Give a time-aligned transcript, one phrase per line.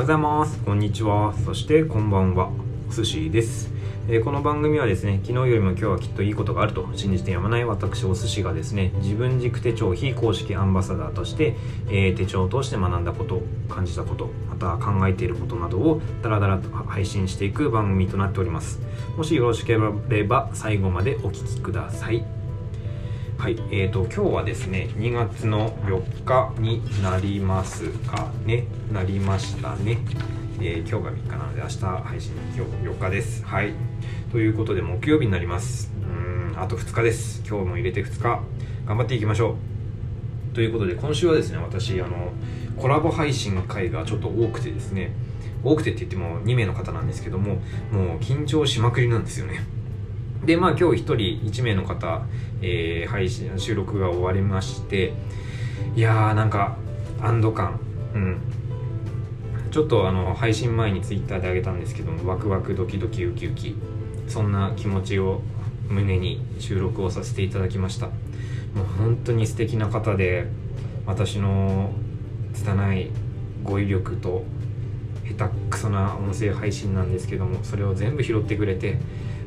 [0.00, 0.58] おはようございます。
[0.64, 1.34] こんにちは。
[1.44, 2.48] そしてこんばんは。
[2.88, 3.68] お寿司です、
[4.08, 6.88] えーこの番組はですね昨日よりも今日はきっといいことがあると。
[6.94, 11.54] 信じてやまない私お寿司がですね自分軸手帳非公式アンバサダーとして、
[11.90, 18.80] えー手帳を通して学んだこと感じたことまた考えていることなどをダラダラと配信していく番組となっております。
[19.18, 19.76] もしよろしけ
[20.08, 22.39] れば最後までお聞きください。
[23.40, 28.66] はい、えーと今日はですね2月の4日になりますかね。
[28.92, 29.96] なりましたね、
[30.60, 33.42] えー今日が3日なので明日配信今日4日です。
[33.46, 33.72] はい。
[34.30, 35.90] ということで木曜日になります。
[36.02, 37.42] うんあと2日です。
[37.48, 38.42] 今日も入れて2日。
[38.86, 39.56] 頑張っていきましょ
[40.52, 40.54] う。
[40.54, 42.34] ということで今週はですね私あの
[42.76, 45.12] コラボ配信会がちょっと多くてですね。
[45.64, 47.54] 多くてって言っても2名の方なんですけども
[47.90, 49.64] もう緊張しまくりなんですよね。
[50.44, 51.14] でまあ今日1人
[51.50, 52.22] 1名の方、
[52.62, 55.12] えー配信収録が終わりまして
[55.96, 56.76] いやーなんか
[57.20, 57.78] 安堵感。
[58.14, 58.40] うん。
[59.70, 63.76] ちょっとあの配信前にツイッターであげたんですけどもワクワクドキドキウキウキ。
[64.28, 65.42] そんな気持ちを
[65.88, 68.06] 胸に収録をさせていただきました。
[68.06, 68.12] も
[68.82, 70.46] う本当に素敵な方で
[71.06, 71.90] 私の
[72.54, 73.10] 拙い
[73.64, 74.44] 語彙力と
[75.24, 78.98] 下手くそな音声配信なんですけどもそれを全部拾ってくれて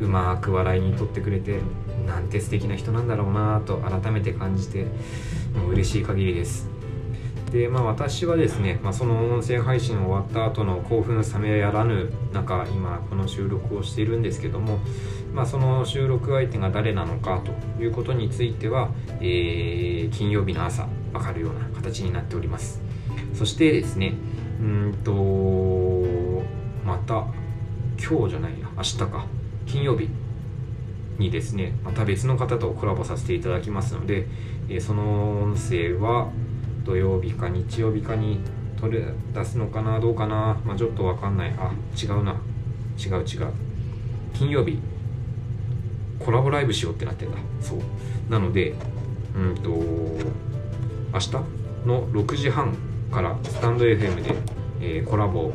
[0.00, 1.60] うまく笑いにとってくれて
[2.06, 4.86] なんて素敵な人なんだろうなと改めて感じて
[5.54, 6.68] もう嬉しい限りです。
[7.52, 14.78] でまあ私はですね、まあ、その音声配信終わった後の興奮冷めやらぬ中今この収録をしているんですけども、
[15.34, 18.90] まあ、その収録相手が誰なのかということについては、
[19.20, 22.80] えー金曜日の朝分かるような形になっております。
[23.34, 24.14] そしてですね
[24.60, 26.42] うんと
[26.84, 27.26] また
[27.98, 29.26] 今日じゃないや明日か。
[29.66, 30.08] 金曜日
[31.18, 34.26] にですねまた別の方とコラボさせていただきますので、
[34.68, 36.30] えその音声は
[36.84, 38.40] 土曜日か日曜日かに
[38.80, 41.54] 取れ出すのかなどうかな、まあ、ちょっとわかんない。
[41.58, 42.32] あ違うな。
[42.98, 43.52] 違う違う。
[44.32, 44.78] 金曜日
[46.18, 47.36] コラボライブしようってなってんだ。
[47.60, 47.78] そう。
[48.30, 48.74] なので
[49.36, 51.32] うんと明日
[51.86, 52.76] の6時半
[53.12, 54.34] からスタンド FM で、
[54.80, 55.52] えーコラボ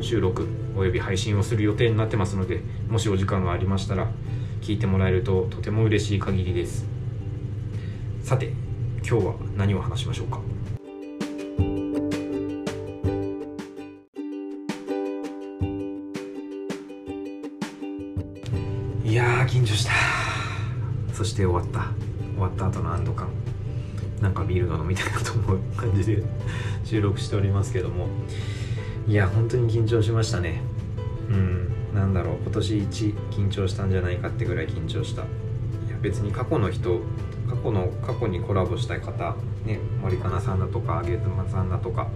[0.00, 0.46] 収録
[0.76, 4.10] および配信をする予定になってますのでもしお時間がありましたら
[4.60, 6.84] 聞いてもらえるととても嬉しい限りです。
[8.22, 8.52] さて
[9.06, 10.40] 今日は何を話しましょうか？
[19.04, 19.92] いや緊張した。
[21.12, 21.92] そして終わった。
[22.32, 23.28] 終わった後の安堵感。
[24.20, 26.22] なんかビールが飲みたいなと思う感じで
[26.84, 28.08] 収録しておりますけども。
[29.06, 30.62] いや本当に緊張しましたね。
[31.28, 31.94] うん。
[31.94, 32.36] なんだろう。
[32.42, 35.22] 今年一緊張したんじゃないかってぐらい緊張した。
[35.22, 35.24] い
[35.90, 37.00] や別に過去の人
[37.48, 42.08] 過去の過去にコラボしたい方ね森かなさんだとかゲートマさんだとか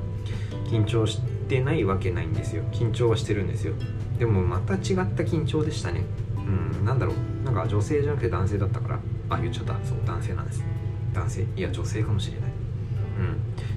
[0.70, 2.62] 緊張してないわけないんですよ。
[2.72, 3.74] 緊張はしてるんですよ。
[4.18, 6.04] でもまた違った緊張でしたね。
[6.36, 6.84] うん。
[6.84, 7.44] なんだろう。
[7.44, 8.98] なんか女性じゃなくて男性だったから。
[9.30, 9.74] あ言っちゃった。
[9.84, 10.64] そう男性なんです。
[11.12, 11.46] 男性。
[11.54, 12.50] いや女性かもしれない。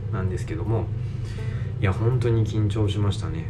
[0.09, 0.13] うん。
[0.13, 0.87] なんですけども
[1.81, 3.45] いや本当に緊張しましたね。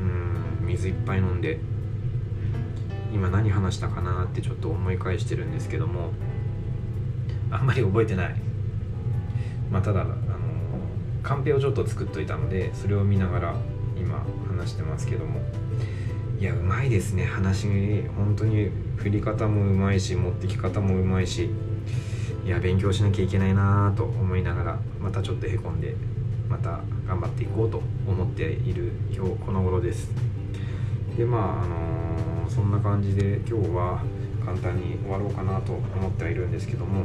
[0.00, 1.60] うん水いっぱい飲んで。
[3.12, 6.12] 今何話したかなってちょっと思い返してるんですけども。
[7.50, 8.34] あんまり覚えてない。
[9.70, 10.14] まあただあの
[11.22, 13.54] カンペをちょっと作っといたのでそれを見ながら
[13.94, 15.40] 今話してますけども。
[16.40, 17.26] いやうまいですね。
[17.26, 17.66] 話
[18.16, 21.50] 本当に振り方もうまいし持ってき方もうまいし。
[22.46, 25.94] いや勉強しなきゃいけないなと思いながらまたちょっとへこんで
[26.52, 30.10] また頑張っていこうと思っている今日この頃です。
[31.16, 34.02] でまああのそんな感じで今日は
[34.44, 37.04] 簡単に終わろうかなと思ってはいるんですけども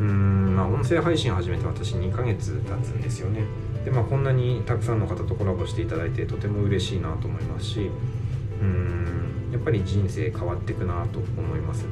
[0.00, 3.44] うーんまあ音声配信始めて私2ヶ月経つんですよね。
[3.84, 7.90] でまあこんなにたくさんの方とコラボしていただいてとても嬉しいなと思いますし
[8.60, 11.86] うーんやっぱり人生変わっていくなと思います。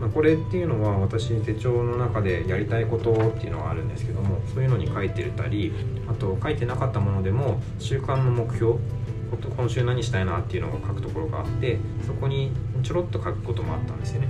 [0.00, 5.72] まあ、これっていうのは私手帳の中でやりたいことっていうのがあるんですけどもそういうのに書いてたり
[6.06, 8.78] あと書いてなかったものでも習慣の目標
[9.56, 14.28] 今週何したいなっていうのを書くところがあってそこにちょろっと書くこともあったんですよね。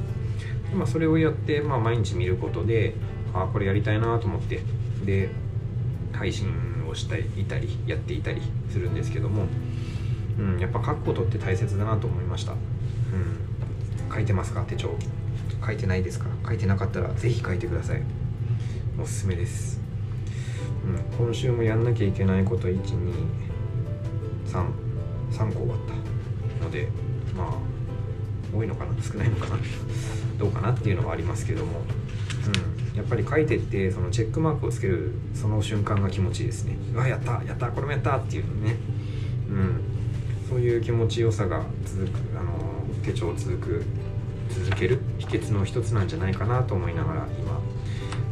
[0.71, 2.95] で、まあ、それをやって、まあ、毎日見ることで
[3.35, 4.61] ああこれやりたいなと思って
[5.05, 5.31] で
[6.13, 6.49] 配信
[6.89, 9.47] をしていたりやっていたりするんですけども、
[10.39, 14.63] うん、やっぱ書くことって大切だなと思いました、うん、書いてますか？
[14.63, 14.97] 手帳。
[15.67, 18.03] 書いてないですか書いてなかったらぜひ書いてください。
[19.03, 19.79] おすすめです、
[21.19, 22.81] うん、今週もやんなきゃいけないこと123
[25.33, 26.65] 3個終わった。
[26.65, 26.89] ので
[27.37, 29.03] まあ多いのかな？
[29.03, 29.57] 少ないのかな？
[30.39, 31.83] どうかなっていうのはありますけども、
[32.93, 36.77] うん、やっぱり書いてってそのチェックマークをつけるその瞬間が気持ちいいですね。
[36.95, 38.77] うわやったやったこれもやったっていうのね。
[39.51, 39.81] うん
[40.49, 42.53] そういう気持ちよさが続くあの
[43.03, 43.85] 手帳続く
[44.51, 45.01] 続ける。
[45.19, 47.61] 秘訣の一つなんじゃないかなと思いながら今、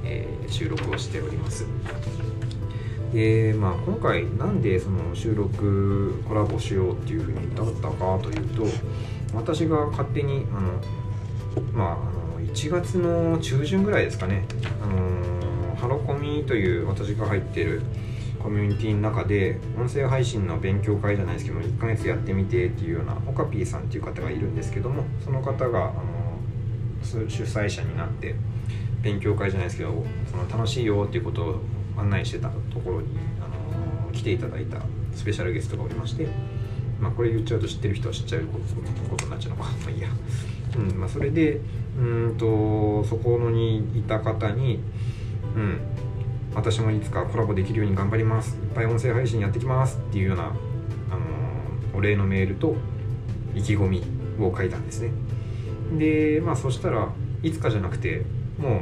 [0.05, 1.67] えー、収録をしております。
[3.13, 8.65] でまあ今回なんでその収録コラボしようっていうふうに至ったかというと
[9.33, 10.81] 私が勝手にあの
[11.73, 11.95] まああ
[12.41, 14.47] の1月の中旬ぐらいですかね。
[14.83, 17.83] あのハロコミという私が入ってる
[18.45, 26.39] コミュニティの中で音声配信の勉強会じゃないですけども1ヶ月やってみてっていうようなオカピーさんっていう方がいるんですけどもその方があの
[27.03, 28.35] 主催者になって
[29.01, 31.61] 勉強会じゃないですけどその楽しいよっていうことを
[31.97, 33.09] 案内してたところに
[33.41, 33.49] あ
[34.09, 34.77] の来ていただいた
[35.15, 36.29] スペシャルゲストがおりまして
[37.01, 38.59] まあこれ言っちゃうと知ってる人は知っちゃうこ
[39.17, 40.09] とになっちゃうのか まあいいや、
[40.77, 41.63] うんまあ、それで
[41.99, 44.81] うんとそこのにいた方に
[45.57, 45.79] うん
[46.55, 48.57] 私もいつかコラボできるように頑張ります。
[48.57, 50.55] いっぱい音声配信やってきますっていうような、あの
[51.95, 52.77] お礼のメールと
[53.55, 54.03] 意気込み
[54.39, 55.11] を書いたんですね。
[55.99, 57.09] でまあそしたら
[57.43, 58.23] いつかじゃなくて
[58.59, 58.81] も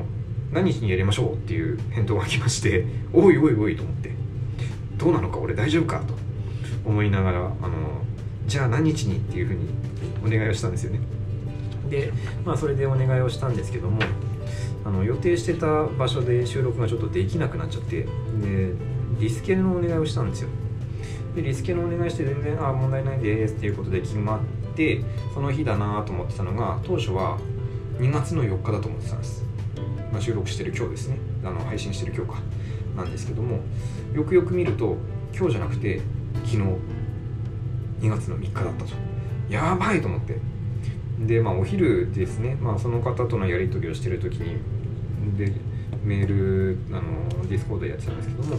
[0.53, 4.13] う何日にやりましょうっていう返答が来まして おいおいおいと思って
[4.97, 6.15] どうなのか俺大丈夫かと
[6.85, 7.53] 思いながらあの
[8.47, 9.61] じゃあ何日にっていうふうに
[10.25, 11.01] お願いをしたんですよね。
[11.91, 12.13] で
[12.45, 13.99] まあそれでお願いをしたんですけども
[14.85, 18.09] あの予定してた場所で収録がちょっとできなくなっちゃってで
[19.21, 20.49] リスケのお願いをしたんですよ。
[21.35, 24.41] でリスケのお願いして全然あ問題ないですっていうことで決まっ
[24.75, 25.03] て
[25.33, 27.39] その日だなと思ってたのが当初は
[27.99, 29.45] 2月の4日だと思ってたんです、
[30.13, 31.19] まあ、収録してる今日ですね。
[31.45, 32.43] あの配信してる今日か。
[32.97, 33.61] なんですけども
[34.13, 34.99] よくよく見ると
[35.35, 36.03] 今日じゃなくて
[36.45, 36.57] 昨日
[38.01, 38.91] 2月の3日だったと。
[39.49, 40.52] やばいと思って。
[41.27, 44.57] でまあお昼ですね、まあ、その方とのやり取りをしてる時に
[45.37, 45.53] で
[46.05, 47.03] メールあの
[47.49, 48.57] Discord やってたんですけども、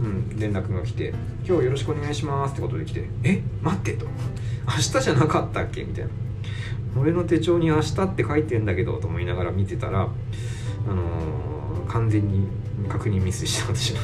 [0.00, 1.14] うん、連絡が来て
[1.46, 4.06] 「今日よろしくお願いします」ってことで来て「え待って」と
[4.66, 6.10] 「明日じゃなかったっけ?」みたいな
[6.98, 12.48] 「俺の手帳に明日って書いてんだけど」と思いながら見てたら、あのー、完全に
[12.88, 14.00] 確認ミスした私は。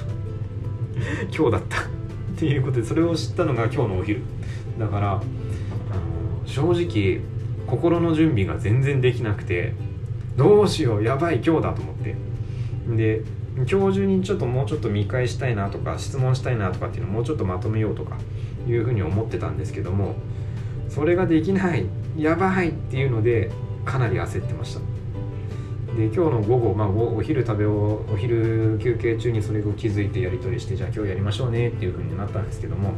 [1.37, 1.81] 今日だった。
[1.83, 4.21] っていうことでそれを知ったのが今日のお昼。
[4.79, 7.21] だから、あのー、正直
[7.67, 9.75] 心の準備が全然できなくて
[10.37, 12.15] どうしようやばい今日だと思って。
[12.97, 13.23] で
[13.57, 18.19] 今日中にちょっともうちょっと見返したいなとか質問したいなとかっていうのをもうちょっとまとめようとか
[18.69, 20.15] いうふうに思ってたんですけども
[20.91, 21.87] それができない
[22.19, 23.51] やばいっていうので
[23.85, 24.81] かなり焦ってました。
[25.97, 32.93] で今日の午後、まあ、お昼食べをお昼休憩中にそれを気づいてやり取りしてじゃあ今日やりましょうねっていうふうになったんですけども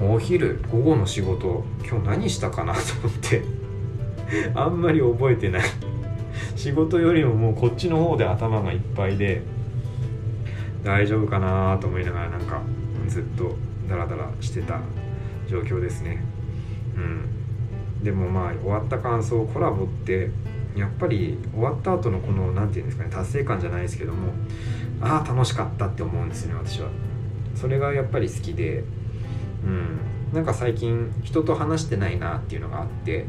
[0.00, 3.42] お昼午後の仕事今日何したかなと思って
[4.54, 5.62] あんまり覚えてない。
[6.56, 9.42] 仕事よりももうこっちの方で頭がいっぱいで
[10.84, 12.60] 大丈夫かなと思いながらなんか
[13.08, 13.56] ずっと
[13.88, 14.80] ダラダラしてた
[15.48, 16.22] 状況ですね。
[16.96, 17.00] う
[18.00, 18.04] ん。
[18.04, 20.30] でもまあ終わった感想コラボって
[20.76, 24.32] やっぱり終わった後のこの何て言うんですかね達成感じゃないですけども
[25.00, 26.88] ああ楽しかったって思うんですね私は。
[27.54, 28.84] それがやっぱり好きで
[29.64, 30.00] うん。
[30.32, 33.26] なんか最近人と話してないなっていうのがあって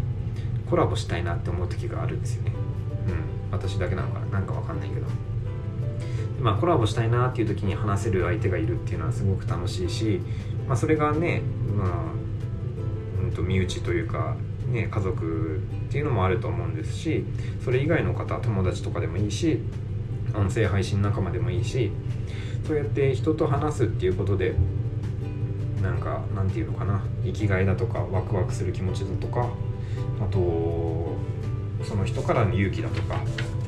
[0.69, 2.54] コラボしたいなって思う時があるんですよね。
[3.07, 3.57] うん。
[3.57, 4.39] 私だけなのかな？
[4.39, 5.07] なんかわかんないけど。
[6.42, 10.22] まあコラボしたいなっていう時に話せる相手がいるっていうのはすごく楽しいし、
[10.67, 11.41] まあ、それがね、
[11.77, 11.88] まあ
[13.24, 14.36] うんと身内というか
[14.67, 17.25] ね、家族っていうのもあると思うんですし
[17.63, 19.60] それ以外の方友達とかでもいいし
[20.34, 21.91] 音声配信仲間でもいいし
[22.65, 24.53] そうやって人と話すっていうことで
[25.81, 27.01] なんかなんていうのかな。
[27.23, 29.47] 生きがいだとかワクワクする気持ちだとか
[30.19, 31.15] あと
[31.83, 33.19] その人からの勇気だとか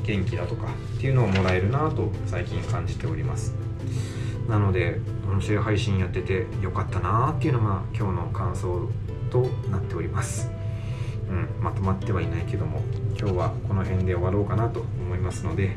[0.04, 0.68] 元気だとか
[0.98, 3.54] っていうのをもらえるなと最近感じております。
[4.48, 8.90] なので音声配信やっててよかったなっていうのが今日の感想
[9.32, 10.50] となっております。
[11.30, 12.82] うん、まとまってはいないけども
[13.18, 15.72] 今日はこの辺で終わろうかなと思いますので、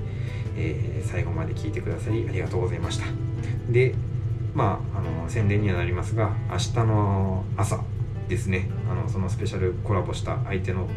[0.56, 3.06] えー、最後まで聞いてくださりありがとうございました。
[3.70, 3.94] で
[4.56, 7.84] まああの宣伝にはなりますが明日の朝
[8.26, 10.88] ですねあのそのスペシャルコラボした相手の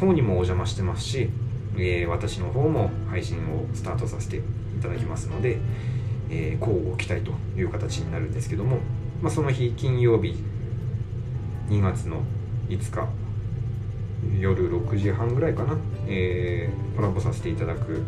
[0.00, 1.28] 方にもお邪魔してますし、
[1.74, 4.42] えー、私の方も配信をスタートさせてい
[4.80, 5.58] ただきますので、
[6.30, 8.78] えー、交互期待という形になるんですけども、
[9.20, 10.36] まあ、その日金曜日
[11.70, 12.22] 2月の
[12.68, 13.08] 5日
[14.38, 18.04] 夜6時半ぐらいかな、えー、コラボさせていただく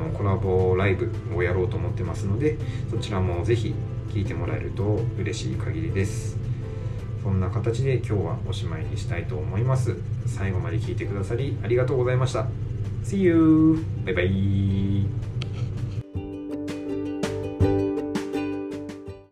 [0.00, 2.56] のコラボライブをやろうと思ってますので
[2.90, 3.74] そちらもぜひ
[4.10, 6.38] 聞いてもらえると嬉しい限りです。
[7.22, 9.96] そんな形で今日はおしまいにしたいと思います。
[10.26, 12.46] 最後まで聞いてくださりありがとうございました。
[13.02, 13.84] See you!
[14.04, 15.25] バイバイ。